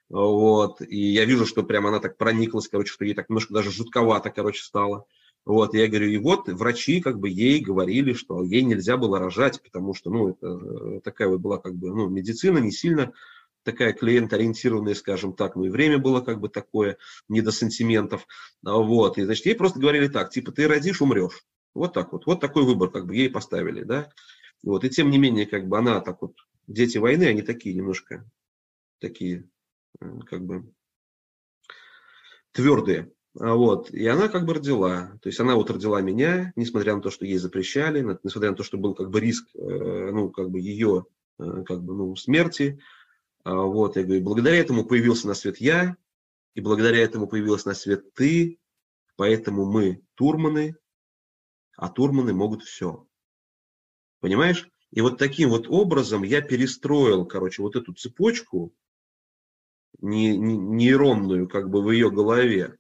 Вот, 0.10 0.82
и 0.82 0.98
я 0.98 1.25
вижу, 1.25 1.46
что 1.46 1.63
прям 1.63 1.88
она 1.88 2.00
так 2.00 2.18
прониклась, 2.18 2.70
короче, 2.70 2.94
что 2.94 3.06
ей 3.06 3.13
так 3.13 3.30
немножко 3.30 3.54
даже 3.54 3.72
жутковато, 3.72 4.30
короче, 4.30 4.63
стало. 4.63 5.06
Вот, 5.48 5.74
я 5.74 5.88
говорю, 5.88 6.10
и 6.10 6.18
вот 6.18 6.50
врачи 6.50 7.00
как 7.00 7.20
бы 7.20 7.30
ей 7.30 7.62
говорили, 7.62 8.12
что 8.12 8.44
ей 8.44 8.63
нельзя 8.63 8.98
было 8.98 9.18
рожать, 9.18 9.62
потому 9.63 9.94
что, 9.94 10.10
ну, 10.10 10.32
это 10.32 10.46
э, 10.46 11.00
такая 11.06 11.30
вот 11.30 11.39
была 11.39 11.58
как 11.58 11.74
бы, 11.74 11.88
ну, 11.88 12.10
медицина 12.10 12.58
не 12.58 12.70
сильно 12.70 13.13
такая 13.63 13.94
клиент-ориентированная, 13.94 14.94
скажем 14.94 15.32
так, 15.32 15.56
ну 15.56 15.63
и 15.63 15.70
время 15.70 16.00
было 16.00 16.20
как 16.20 16.42
бы 16.42 16.50
такое, 16.50 16.98
не 17.30 17.39
до 17.39 17.54
сантиментов, 17.54 18.27
вот, 18.62 19.18
и, 19.18 19.24
значит, 19.24 19.46
ей 19.46 19.56
просто 19.56 19.80
говорили 19.80 20.10
так, 20.10 20.32
типа, 20.32 20.51
ты 20.51 20.68
родишь, 20.68 21.01
умрешь, 21.01 21.46
Вот 21.74 21.94
так 21.94 22.12
вот. 22.12 22.25
Вот 22.25 22.42
такой 22.42 22.63
выбор 22.63 22.92
как 22.92 23.06
бы 23.06 23.16
ей 23.16 23.30
поставили, 23.30 23.84
да. 23.84 24.10
Вот. 24.63 24.84
И 24.84 24.89
тем 24.89 25.10
не 25.10 25.18
менее, 25.18 25.46
как 25.46 25.66
бы 25.66 25.77
она 25.77 26.01
так 26.01 26.22
вот, 26.22 26.34
дети 26.68 26.98
войны, 26.98 27.24
они 27.24 27.42
такие 27.42 27.74
немножко, 27.74 28.30
такие, 29.00 29.50
э, 30.01 30.20
как 30.30 30.46
бы, 30.46 30.74
твердые. 32.51 33.13
А 33.39 33.53
вот. 33.53 33.91
И 33.91 34.06
она 34.08 34.29
как 34.29 34.46
бы 34.46 34.56
родила. 34.56 35.17
То 35.22 35.29
есть 35.29 35.39
она 35.39 35.56
вот 35.56 35.70
родила 35.70 36.01
меня, 36.01 36.53
несмотря 36.56 36.96
на 36.96 37.01
то, 37.01 37.12
что 37.12 37.25
ей 37.25 37.38
запрещали, 37.38 38.01
несмотря 38.24 38.51
на 38.51 38.56
то, 38.56 38.63
что 38.63 38.77
был 38.77 38.96
как 38.96 39.10
бы 39.10 39.20
риск, 39.20 39.48
э, 39.56 40.12
ну, 40.12 40.29
как 40.29 40.50
бы 40.50 40.60
ее, 40.60 41.06
э, 41.39 41.63
как 41.65 41.84
бы, 41.84 41.94
ну, 41.94 42.15
смерти. 42.15 42.79
А 43.44 43.56
вот, 43.56 43.96
я 43.96 44.03
говорю, 44.03 44.24
благодаря 44.24 44.58
этому 44.58 44.86
появился 44.86 45.27
на 45.27 45.34
свет 45.34 45.58
я, 45.58 45.96
и 46.56 46.62
благодаря 46.62 46.98
этому 46.98 47.27
появилась 47.27 47.65
на 47.65 47.75
свет 47.75 48.13
ты, 48.13 48.60
поэтому 49.15 49.65
мы 49.65 50.01
турманы, 50.15 50.75
а 51.75 51.89
турманы 51.89 52.34
могут 52.34 52.63
все. 52.63 53.08
Понимаешь? 54.20 54.67
И 54.91 55.01
вот 55.01 55.20
таким 55.20 55.50
вот 55.50 55.67
образом 55.70 56.24
я 56.24 56.41
перестроил, 56.41 57.25
короче, 57.25 57.62
вот 57.62 57.75
эту 57.75 57.94
цепочку 57.94 58.74
не, 60.00 60.36
не, 60.36 60.58
нейронную 60.58 61.48
как 61.48 61.70
бы 61.70 61.84
в 61.84 61.91
ее 61.91 62.10
голове. 62.10 62.77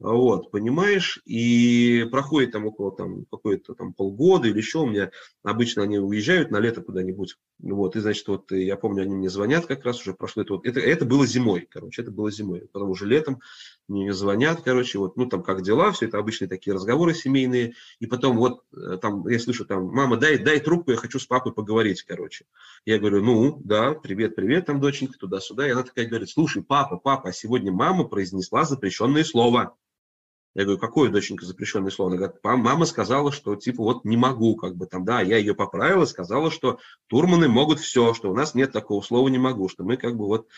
Вот, 0.00 0.52
понимаешь, 0.52 1.20
и 1.24 2.06
проходит 2.12 2.52
там 2.52 2.66
около 2.66 2.94
там 2.94 3.24
какое-то 3.24 3.74
там 3.74 3.92
полгода 3.92 4.46
или 4.46 4.58
еще, 4.58 4.78
у 4.78 4.86
меня 4.86 5.10
обычно 5.42 5.82
они 5.82 5.98
уезжают 5.98 6.52
на 6.52 6.60
лето 6.60 6.82
куда-нибудь, 6.82 7.36
вот, 7.58 7.96
и, 7.96 8.00
значит, 8.00 8.28
вот 8.28 8.52
я 8.52 8.76
помню, 8.76 9.02
они 9.02 9.16
мне 9.16 9.28
звонят 9.28 9.66
как 9.66 9.84
раз 9.84 10.00
уже 10.00 10.14
прошло 10.14 10.44
это 10.44 10.52
вот, 10.52 10.66
это, 10.66 10.78
это 10.78 11.04
было 11.04 11.26
зимой, 11.26 11.66
короче, 11.68 12.02
это 12.02 12.12
было 12.12 12.30
зимой, 12.30 12.68
потом 12.72 12.90
уже 12.90 13.06
летом 13.06 13.40
мне 13.88 14.12
звонят, 14.12 14.62
короче, 14.62 14.98
вот, 14.98 15.16
ну, 15.16 15.26
там, 15.26 15.42
как 15.42 15.62
дела, 15.62 15.90
все 15.90 16.06
это 16.06 16.18
обычные 16.18 16.46
такие 16.46 16.74
разговоры 16.74 17.12
семейные, 17.12 17.74
и 17.98 18.06
потом 18.06 18.36
вот, 18.36 18.62
э, 18.76 18.98
там, 19.02 19.26
я 19.26 19.40
слышу, 19.40 19.64
там, 19.64 19.86
мама, 19.86 20.16
дай, 20.16 20.38
дай 20.38 20.60
трубку, 20.60 20.92
я 20.92 20.96
хочу 20.96 21.18
с 21.18 21.26
папой 21.26 21.52
поговорить, 21.52 22.04
короче. 22.04 22.44
Я 22.84 23.00
говорю, 23.00 23.24
ну, 23.24 23.60
да, 23.64 23.94
привет, 23.94 24.36
привет, 24.36 24.66
там, 24.66 24.80
доченька, 24.80 25.18
туда-сюда, 25.18 25.66
и 25.66 25.72
она 25.72 25.82
такая 25.82 26.06
говорит, 26.06 26.28
слушай, 26.28 26.62
папа, 26.62 26.98
папа, 26.98 27.32
сегодня 27.32 27.72
мама 27.72 28.04
произнесла 28.04 28.64
запрещенное 28.64 29.24
слово. 29.24 29.74
Я 30.58 30.64
говорю, 30.64 30.80
какое, 30.80 31.08
доченька, 31.08 31.46
запрещенное 31.46 31.92
слово? 31.92 32.10
Она 32.10 32.16
говорит, 32.18 32.40
мама 32.42 32.84
сказала, 32.84 33.30
что 33.30 33.54
типа 33.54 33.80
вот 33.80 34.04
не 34.04 34.16
могу, 34.16 34.56
как 34.56 34.74
бы 34.74 34.86
там, 34.86 35.04
да, 35.04 35.20
я 35.20 35.36
ее 35.36 35.54
поправила, 35.54 36.04
сказала, 36.04 36.50
что 36.50 36.80
турманы 37.06 37.46
могут 37.46 37.78
все, 37.78 38.12
что 38.12 38.28
у 38.28 38.34
нас 38.34 38.56
нет 38.56 38.72
такого 38.72 39.00
слова 39.00 39.28
не 39.28 39.38
могу, 39.38 39.68
что 39.68 39.84
мы 39.84 39.96
как 39.96 40.16
бы 40.16 40.26
вот... 40.26 40.48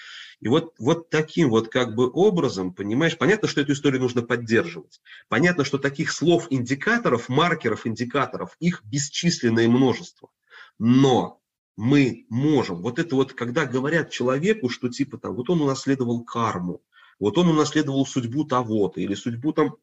И 0.40 0.48
вот, 0.48 0.72
вот 0.78 1.10
таким 1.10 1.50
вот 1.50 1.68
как 1.68 1.94
бы 1.94 2.10
образом, 2.10 2.72
понимаешь, 2.72 3.18
понятно, 3.18 3.46
что 3.46 3.60
эту 3.60 3.72
историю 3.72 4.00
нужно 4.00 4.22
поддерживать. 4.22 5.02
Понятно, 5.28 5.64
что 5.64 5.76
таких 5.76 6.12
слов, 6.12 6.46
индикаторов, 6.48 7.28
маркеров, 7.28 7.86
индикаторов, 7.86 8.56
их 8.58 8.82
бесчисленное 8.82 9.68
множество. 9.68 10.30
Но 10.78 11.42
мы 11.76 12.24
можем, 12.30 12.80
вот 12.80 12.98
это 12.98 13.16
вот, 13.16 13.34
когда 13.34 13.66
говорят 13.66 14.08
человеку, 14.08 14.70
что 14.70 14.88
типа 14.88 15.18
там, 15.18 15.34
вот 15.34 15.50
он 15.50 15.60
унаследовал 15.60 16.24
карму, 16.24 16.80
вот 17.18 17.36
он 17.36 17.48
унаследовал 17.48 18.06
судьбу 18.06 18.44
того-то 18.44 18.98
или 19.02 19.14
судьбу 19.14 19.52
там 19.52 19.76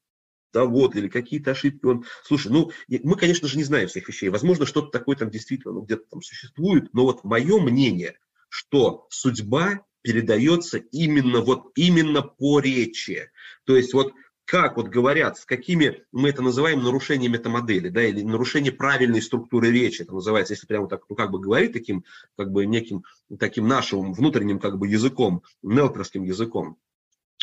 да 0.54 0.66
вот, 0.66 0.96
или 0.96 1.08
какие-то 1.08 1.52
ошибки 1.52 1.86
он... 1.86 2.06
Слушай, 2.24 2.52
ну, 2.52 2.72
мы, 2.88 3.16
конечно 3.16 3.48
же, 3.48 3.58
не 3.58 3.64
знаем 3.64 3.88
всех 3.88 4.08
вещей. 4.08 4.30
Возможно, 4.30 4.66
что-то 4.66 4.90
такое 4.90 5.16
там 5.16 5.30
действительно 5.30 5.74
ну, 5.74 5.82
где-то 5.82 6.04
там 6.10 6.22
существует, 6.22 6.94
но 6.94 7.04
вот 7.04 7.24
мое 7.24 7.60
мнение, 7.60 8.18
что 8.50 9.08
судьба 9.10 9.82
передается 10.02 10.78
именно 10.78 11.42
вот 11.42 11.72
именно 11.76 12.22
по 12.22 12.60
речи. 12.60 13.30
То 13.66 13.76
есть 13.76 13.94
вот 13.94 14.14
как 14.48 14.78
вот 14.78 14.88
говорят, 14.88 15.38
с 15.38 15.46
какими 15.46 16.04
мы 16.14 16.30
это 16.30 16.42
называем 16.42 16.82
нарушением 16.82 17.34
метамодели, 17.34 17.90
да, 17.90 18.02
или 18.02 18.22
нарушение 18.22 18.72
правильной 18.72 19.22
структуры 19.22 19.72
речи, 19.72 20.04
это 20.04 20.14
называется, 20.14 20.54
если 20.54 20.66
прямо 20.66 20.88
так, 20.88 21.02
ну, 21.10 21.18
как 21.18 21.32
бы 21.32 21.40
говорить 21.40 21.74
таким, 21.74 22.06
как 22.38 22.54
бы 22.54 22.66
неким, 22.66 23.04
таким 23.38 23.68
нашим 23.68 24.14
внутренним, 24.14 24.60
как 24.60 24.78
бы 24.78 24.88
языком, 24.88 25.44
нелперским 25.64 26.24
языком, 26.24 26.78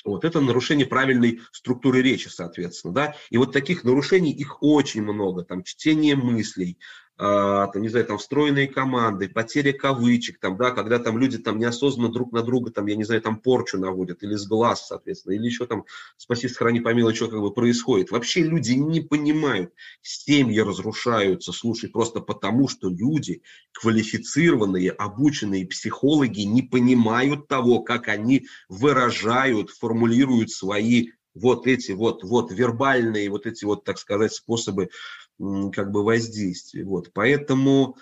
вот 0.04 0.24
это 0.24 0.40
нарушение 0.40 0.86
правильной 0.86 1.40
структуры 1.52 2.02
речи, 2.02 2.28
соответственно, 2.28 2.94
да. 2.94 3.14
И 3.30 3.38
вот 3.38 3.52
таких 3.52 3.84
нарушений 3.84 4.32
их 4.32 4.62
очень 4.62 5.02
много. 5.02 5.44
Там 5.44 5.62
чтение 5.62 6.16
мыслей, 6.16 6.78
там, 7.16 7.80
не 7.80 7.88
знаю, 7.88 8.06
там 8.06 8.18
встроенные 8.18 8.66
команды, 8.66 9.28
потеря 9.28 9.72
кавычек, 9.72 10.40
там, 10.40 10.56
да, 10.56 10.72
когда 10.72 10.98
там 10.98 11.16
люди 11.16 11.38
там 11.38 11.58
неосознанно 11.58 12.10
друг 12.10 12.32
на 12.32 12.42
друга, 12.42 12.72
там, 12.72 12.86
я 12.86 12.96
не 12.96 13.04
знаю, 13.04 13.22
там 13.22 13.38
порчу 13.38 13.78
наводят, 13.78 14.22
или 14.24 14.34
с 14.34 14.46
глаз, 14.46 14.88
соответственно, 14.88 15.34
или 15.34 15.46
еще 15.46 15.66
там, 15.66 15.84
спаси, 16.16 16.48
сохрани, 16.48 16.80
помилуй, 16.80 17.14
что 17.14 17.28
как 17.28 17.40
бы 17.40 17.52
происходит. 17.52 18.10
Вообще 18.10 18.42
люди 18.42 18.72
не 18.72 19.00
понимают, 19.00 19.72
семьи 20.02 20.58
разрушаются, 20.58 21.52
слушай, 21.52 21.88
просто 21.88 22.18
потому, 22.20 22.66
что 22.66 22.88
люди, 22.88 23.42
квалифицированные, 23.72 24.90
обученные 24.90 25.66
психологи, 25.66 26.40
не 26.40 26.62
понимают 26.62 27.46
того, 27.46 27.80
как 27.80 28.08
они 28.08 28.46
выражают, 28.68 29.70
формулируют 29.70 30.50
свои 30.50 31.10
вот 31.34 31.66
эти 31.66 31.92
вот, 31.92 32.22
вот 32.22 32.52
вербальные, 32.52 33.28
вот 33.28 33.46
эти 33.46 33.64
вот, 33.64 33.84
так 33.84 33.98
сказать, 33.98 34.32
способы 34.32 34.90
как 35.38 35.90
бы 35.90 36.04
воздействия. 36.04 36.84
Вот. 36.84 37.12
Поэтому 37.12 37.96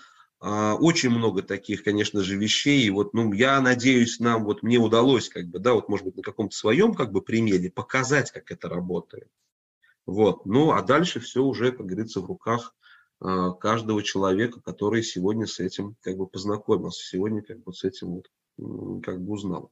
а, 0.45 0.75
очень 0.75 1.09
много 1.09 1.41
таких, 1.41 1.83
конечно 1.83 2.21
же, 2.21 2.35
вещей. 2.35 2.83
И 2.85 2.89
вот, 2.89 3.13
ну, 3.13 3.31
я 3.31 3.61
надеюсь, 3.61 4.19
нам, 4.19 4.43
вот 4.43 4.61
мне 4.61 4.77
удалось, 4.77 5.29
как 5.29 5.47
бы, 5.47 5.59
да, 5.59 5.73
вот, 5.73 5.87
может 5.87 6.05
быть, 6.05 6.17
на 6.17 6.21
каком-то 6.21 6.53
своем, 6.55 6.93
как 6.93 7.13
бы, 7.13 7.21
примере 7.21 7.71
показать, 7.71 8.29
как 8.31 8.51
это 8.51 8.67
работает. 8.67 9.29
Вот. 10.05 10.45
Ну, 10.45 10.71
а 10.71 10.81
дальше 10.81 11.21
все 11.21 11.41
уже, 11.41 11.71
как 11.71 11.85
говорится, 11.85 12.19
в 12.19 12.25
руках 12.25 12.75
а, 13.21 13.51
каждого 13.51 14.03
человека, 14.03 14.59
который 14.59 15.01
сегодня 15.01 15.47
с 15.47 15.61
этим, 15.61 15.95
как 16.01 16.17
бы, 16.17 16.27
познакомился, 16.27 17.05
сегодня, 17.05 17.41
как 17.41 17.63
бы, 17.63 17.73
с 17.73 17.85
этим 17.85 18.21
вот, 18.57 19.01
как 19.01 19.21
бы, 19.21 19.31
узнал. 19.31 19.71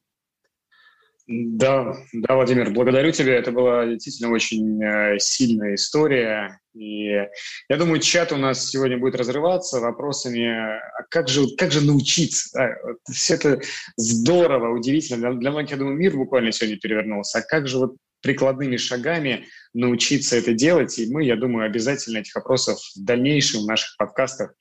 Да, 1.28 1.96
да, 2.13 2.36
Владимир, 2.36 2.72
благодарю 2.72 3.12
тебя. 3.12 3.36
Это 3.36 3.51
была 3.51 3.86
действительно 3.86 4.32
очень 4.32 4.84
э, 4.84 5.20
сильная 5.20 5.75
история. 5.75 6.60
И 6.74 7.06
я 7.08 7.78
думаю, 7.78 8.00
чат 8.00 8.32
у 8.32 8.38
нас 8.38 8.70
сегодня 8.70 8.98
будет 8.98 9.16
разрываться 9.16 9.80
вопросами, 9.80 10.46
а 10.46 11.04
как 11.10 11.28
же, 11.28 11.48
как 11.58 11.72
же 11.72 11.86
научиться? 11.86 12.78
Вот 12.84 12.98
все 13.13 13.36
это 13.36 13.62
здорово, 13.98 14.75
удивительно. 14.75 15.20
Для, 15.20 15.40
для 15.40 15.51
многих, 15.51 15.72
я 15.72 15.78
думаю, 15.78 15.98
мир 15.98 16.18
буквально 16.18 16.51
сегодня 16.51 16.80
перевернулся. 16.80 17.40
А 17.40 17.42
как 17.42 17.68
же 17.68 17.78
вот 17.78 17.96
прикладными 18.22 18.78
шагами 18.78 19.46
научиться 19.74 20.38
это 20.38 20.54
делать? 20.54 20.98
И 20.98 21.12
мы, 21.12 21.24
я 21.24 21.36
думаю, 21.36 21.66
обязательно 21.66 22.20
этих 22.20 22.36
вопросов 22.36 22.80
в 22.96 23.04
дальнейшем 23.04 23.63
в 23.63 23.68
наших 23.68 23.96
подкастах 23.98 24.54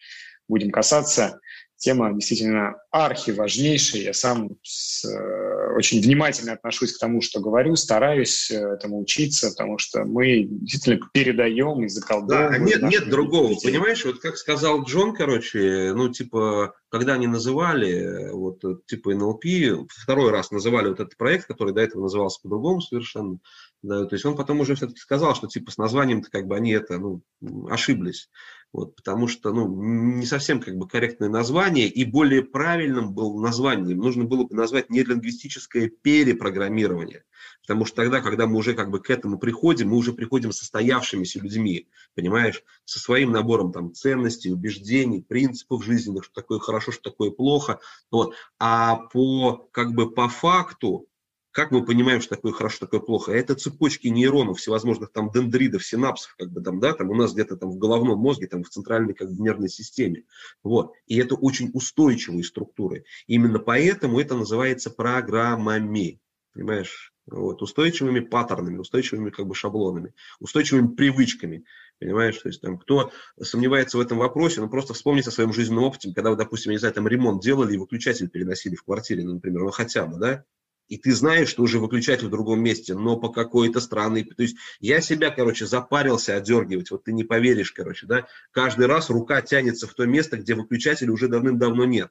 будем 0.49 0.71
касаться 0.71 1.41
тема 1.81 2.13
действительно 2.13 2.77
архиважнейшая. 2.91 4.03
Я 4.03 4.13
сам 4.13 4.51
с, 4.63 5.05
э, 5.05 5.75
очень 5.77 6.03
внимательно 6.03 6.53
отношусь 6.53 6.93
к 6.93 7.01
тому, 7.01 7.23
что 7.23 7.41
говорю, 7.41 7.75
стараюсь 7.75 8.51
э, 8.51 8.57
этому 8.57 9.01
учиться, 9.01 9.51
потому 9.51 9.79
что 9.79 10.05
мы 10.05 10.45
действительно 10.45 11.01
передаем 11.13 11.83
и 11.83 11.89
заколдовываем. 11.89 12.53
Да, 12.53 12.59
нет, 12.59 12.83
нет 12.83 13.09
другого, 13.09 13.55
детей. 13.55 13.71
понимаешь? 13.71 14.05
Вот 14.05 14.21
как 14.21 14.37
сказал 14.37 14.85
Джон, 14.85 15.15
короче, 15.15 15.93
ну, 15.95 16.11
типа, 16.11 16.75
когда 16.91 17.15
они 17.15 17.27
называли, 17.27 18.31
вот, 18.31 18.63
типа, 18.87 19.15
НЛП, 19.15 19.45
второй 19.89 20.31
раз 20.31 20.51
называли 20.51 20.89
вот 20.89 21.01
этот 21.01 21.17
проект, 21.17 21.47
который 21.47 21.73
до 21.73 21.81
этого 21.81 22.03
назывался 22.03 22.41
по-другому 22.43 22.83
совершенно, 22.83 23.39
да, 23.83 24.05
то 24.05 24.15
есть 24.15 24.27
он 24.27 24.37
потом 24.37 24.61
уже 24.61 24.75
все-таки 24.75 25.01
сказал, 25.01 25.35
что, 25.35 25.47
типа, 25.47 25.71
с 25.71 25.79
названием-то 25.79 26.31
как 26.31 26.47
бы 26.47 26.57
они 26.57 26.73
это, 26.73 26.99
ну, 26.99 27.23
ошиблись. 27.71 28.29
Вот, 28.73 28.95
потому 28.95 29.27
что 29.27 29.53
ну, 29.53 29.69
не 29.83 30.27
совсем 30.27 30.61
как 30.61 30.77
бы 30.77 30.87
корректное 30.87 31.29
название, 31.29 31.89
и 31.89 32.05
более 32.05 32.45
правильным 32.45 33.13
был 33.13 33.41
названием. 33.41 33.99
Нужно 33.99 34.25
было 34.25 34.45
бы 34.45 34.55
назвать 34.55 34.91
нейролингвистическое 34.91 35.89
перепрограммирование. 35.89 37.25
Потому 37.63 37.85
что 37.85 37.97
тогда, 37.97 38.21
когда 38.21 38.47
мы 38.47 38.57
уже 38.57 38.75
как 38.75 38.91
бы 38.91 39.01
к 39.01 39.11
этому 39.11 39.39
приходим, 39.39 39.89
мы 39.89 39.97
уже 39.97 40.13
приходим 40.13 40.53
состоявшимися 40.53 41.41
людьми, 41.41 41.89
понимаешь, 42.15 42.63
со 42.85 43.01
своим 43.01 43.33
набором 43.33 43.73
там 43.73 43.93
ценностей, 43.93 44.53
убеждений, 44.53 45.23
принципов 45.23 45.85
жизненных, 45.85 46.25
что 46.25 46.35
такое 46.35 46.61
хорошо, 46.61 46.93
что 46.93 47.11
такое 47.11 47.31
плохо. 47.31 47.81
Вот. 48.11 48.35
А 48.59 48.97
по, 48.97 49.69
как 49.73 49.95
бы 49.95 50.13
по 50.13 50.29
факту, 50.29 51.07
как 51.53 51.71
мы 51.71 51.85
понимаем, 51.85 52.21
что 52.21 52.37
такое 52.37 52.53
хорошо, 52.53 52.79
такое 52.81 53.01
плохо? 53.01 53.33
Это 53.33 53.55
цепочки 53.55 54.09
нейронов, 54.09 54.59
всевозможных 54.59 55.11
там 55.13 55.31
дендридов, 55.31 55.85
синапсов, 55.85 56.35
как 56.39 56.51
бы 56.51 56.61
там, 56.61 56.81
да, 56.81 56.93
там 56.93 57.11
у 57.11 57.15
нас 57.15 57.33
где-то 57.33 57.57
там 57.57 57.71
в 57.71 57.79
головном 57.79 58.19
мозге, 58.19 58.47
там 58.47 58.63
в 58.63 58.69
центральной 58.69 59.15
как 59.15 59.31
бы 59.31 59.43
нервной 59.43 59.69
системе. 59.69 60.25
Вот. 60.63 60.93
И 61.07 61.19
это 61.19 61.35
очень 61.35 61.71
устойчивые 61.75 62.45
структуры. 62.45 63.05
Именно 63.27 63.59
поэтому 63.59 64.21
это 64.21 64.37
называется 64.37 64.91
программами. 64.91 66.21
Понимаешь? 66.53 67.13
Вот, 67.27 67.63
устойчивыми 67.63 68.21
паттернами, 68.21 68.79
устойчивыми 68.79 69.31
как 69.31 69.47
бы 69.47 69.55
шаблонами, 69.55 70.15
устойчивыми 70.41 70.89
привычками. 70.89 71.65
Понимаешь, 72.01 72.39
то 72.39 72.49
есть 72.49 72.61
там 72.61 72.77
кто 72.77 73.13
сомневается 73.41 73.99
в 73.99 74.01
этом 74.01 74.19
вопросе, 74.19 74.61
ну 74.61 74.69
просто 74.69 74.95
вспомните 74.95 75.29
о 75.29 75.33
своем 75.33 75.53
жизненном 75.53 75.85
опыте, 75.85 76.13
когда 76.13 76.31
вы, 76.31 76.37
допустим, 76.37 76.71
я 76.71 76.75
не 76.75 76.79
знаю, 76.79 76.95
там 76.95 77.07
ремонт 77.07 77.43
делали 77.43 77.75
и 77.75 77.77
выключатель 77.77 78.29
переносили 78.29 78.75
в 78.75 78.85
квартире, 78.85 79.23
ну, 79.23 79.35
например, 79.35 79.63
ну 79.63 79.71
хотя 79.71 80.07
бы, 80.07 80.19
да, 80.19 80.45
и 80.91 80.99
ты 80.99 81.15
знаешь, 81.15 81.49
что 81.49 81.63
уже 81.63 81.79
выключатель 81.79 82.27
в 82.27 82.31
другом 82.31 82.61
месте, 82.61 82.95
но 82.95 83.17
по 83.17 83.29
какой-то 83.29 83.81
странной... 83.81 84.25
То 84.25 84.43
есть 84.43 84.57
я 84.81 85.01
себя, 85.01 85.31
короче, 85.31 85.65
запарился 85.65 86.37
отдергивать, 86.37 86.91
вот 86.91 87.05
ты 87.05 87.13
не 87.13 87.23
поверишь, 87.23 87.71
короче, 87.71 88.07
да, 88.07 88.27
каждый 88.51 88.87
раз 88.87 89.09
рука 89.09 89.41
тянется 89.41 89.87
в 89.87 89.95
то 89.95 90.05
место, 90.05 90.37
где 90.37 90.55
выключателя 90.55 91.13
уже 91.13 91.29
давным-давно 91.29 91.85
нет. 91.85 92.11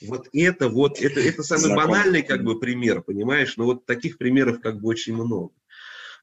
Вот 0.00 0.28
это 0.32 0.68
вот, 0.68 1.00
это, 1.00 1.20
это 1.20 1.42
самый 1.42 1.64
Знаком. 1.64 1.88
банальный 1.88 2.22
как 2.22 2.44
бы 2.44 2.58
пример, 2.60 3.02
понимаешь, 3.02 3.56
но 3.56 3.64
вот 3.64 3.84
таких 3.84 4.16
примеров 4.16 4.60
как 4.60 4.80
бы 4.80 4.88
очень 4.88 5.14
много. 5.14 5.52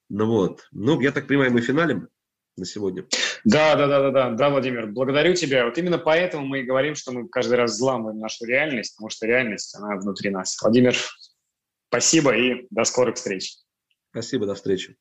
Ну 0.10 0.28
вот, 0.28 0.66
ну 0.72 1.02
я 1.02 1.12
так 1.12 1.28
понимаю, 1.28 1.52
мы 1.52 1.60
финалем 1.60 2.08
на 2.56 2.66
сегодня. 2.66 3.04
Да, 3.44 3.76
да, 3.76 3.88
да, 3.88 4.00
да, 4.00 4.12
да, 4.12 4.30
да, 4.32 4.50
Владимир, 4.50 4.88
благодарю 4.88 5.34
тебя. 5.34 5.66
Вот 5.66 5.78
именно 5.78 5.98
поэтому 5.98 6.46
мы 6.46 6.62
и 6.62 6.64
говорим, 6.64 6.96
что 6.96 7.12
мы 7.12 7.28
каждый 7.28 7.56
раз 7.56 7.74
взламываем 7.74 8.18
нашу 8.18 8.46
реальность, 8.46 8.96
потому 8.96 9.10
что 9.10 9.28
реальность, 9.28 9.76
она 9.76 9.98
внутри 9.98 10.30
нас. 10.30 10.58
Владимир, 10.62 10.96
спасибо 11.90 12.36
и 12.36 12.68
до 12.70 12.84
скорых 12.84 13.16
встреч. 13.16 13.58
Спасибо, 14.12 14.46
до 14.46 14.56
встречи. 14.56 14.98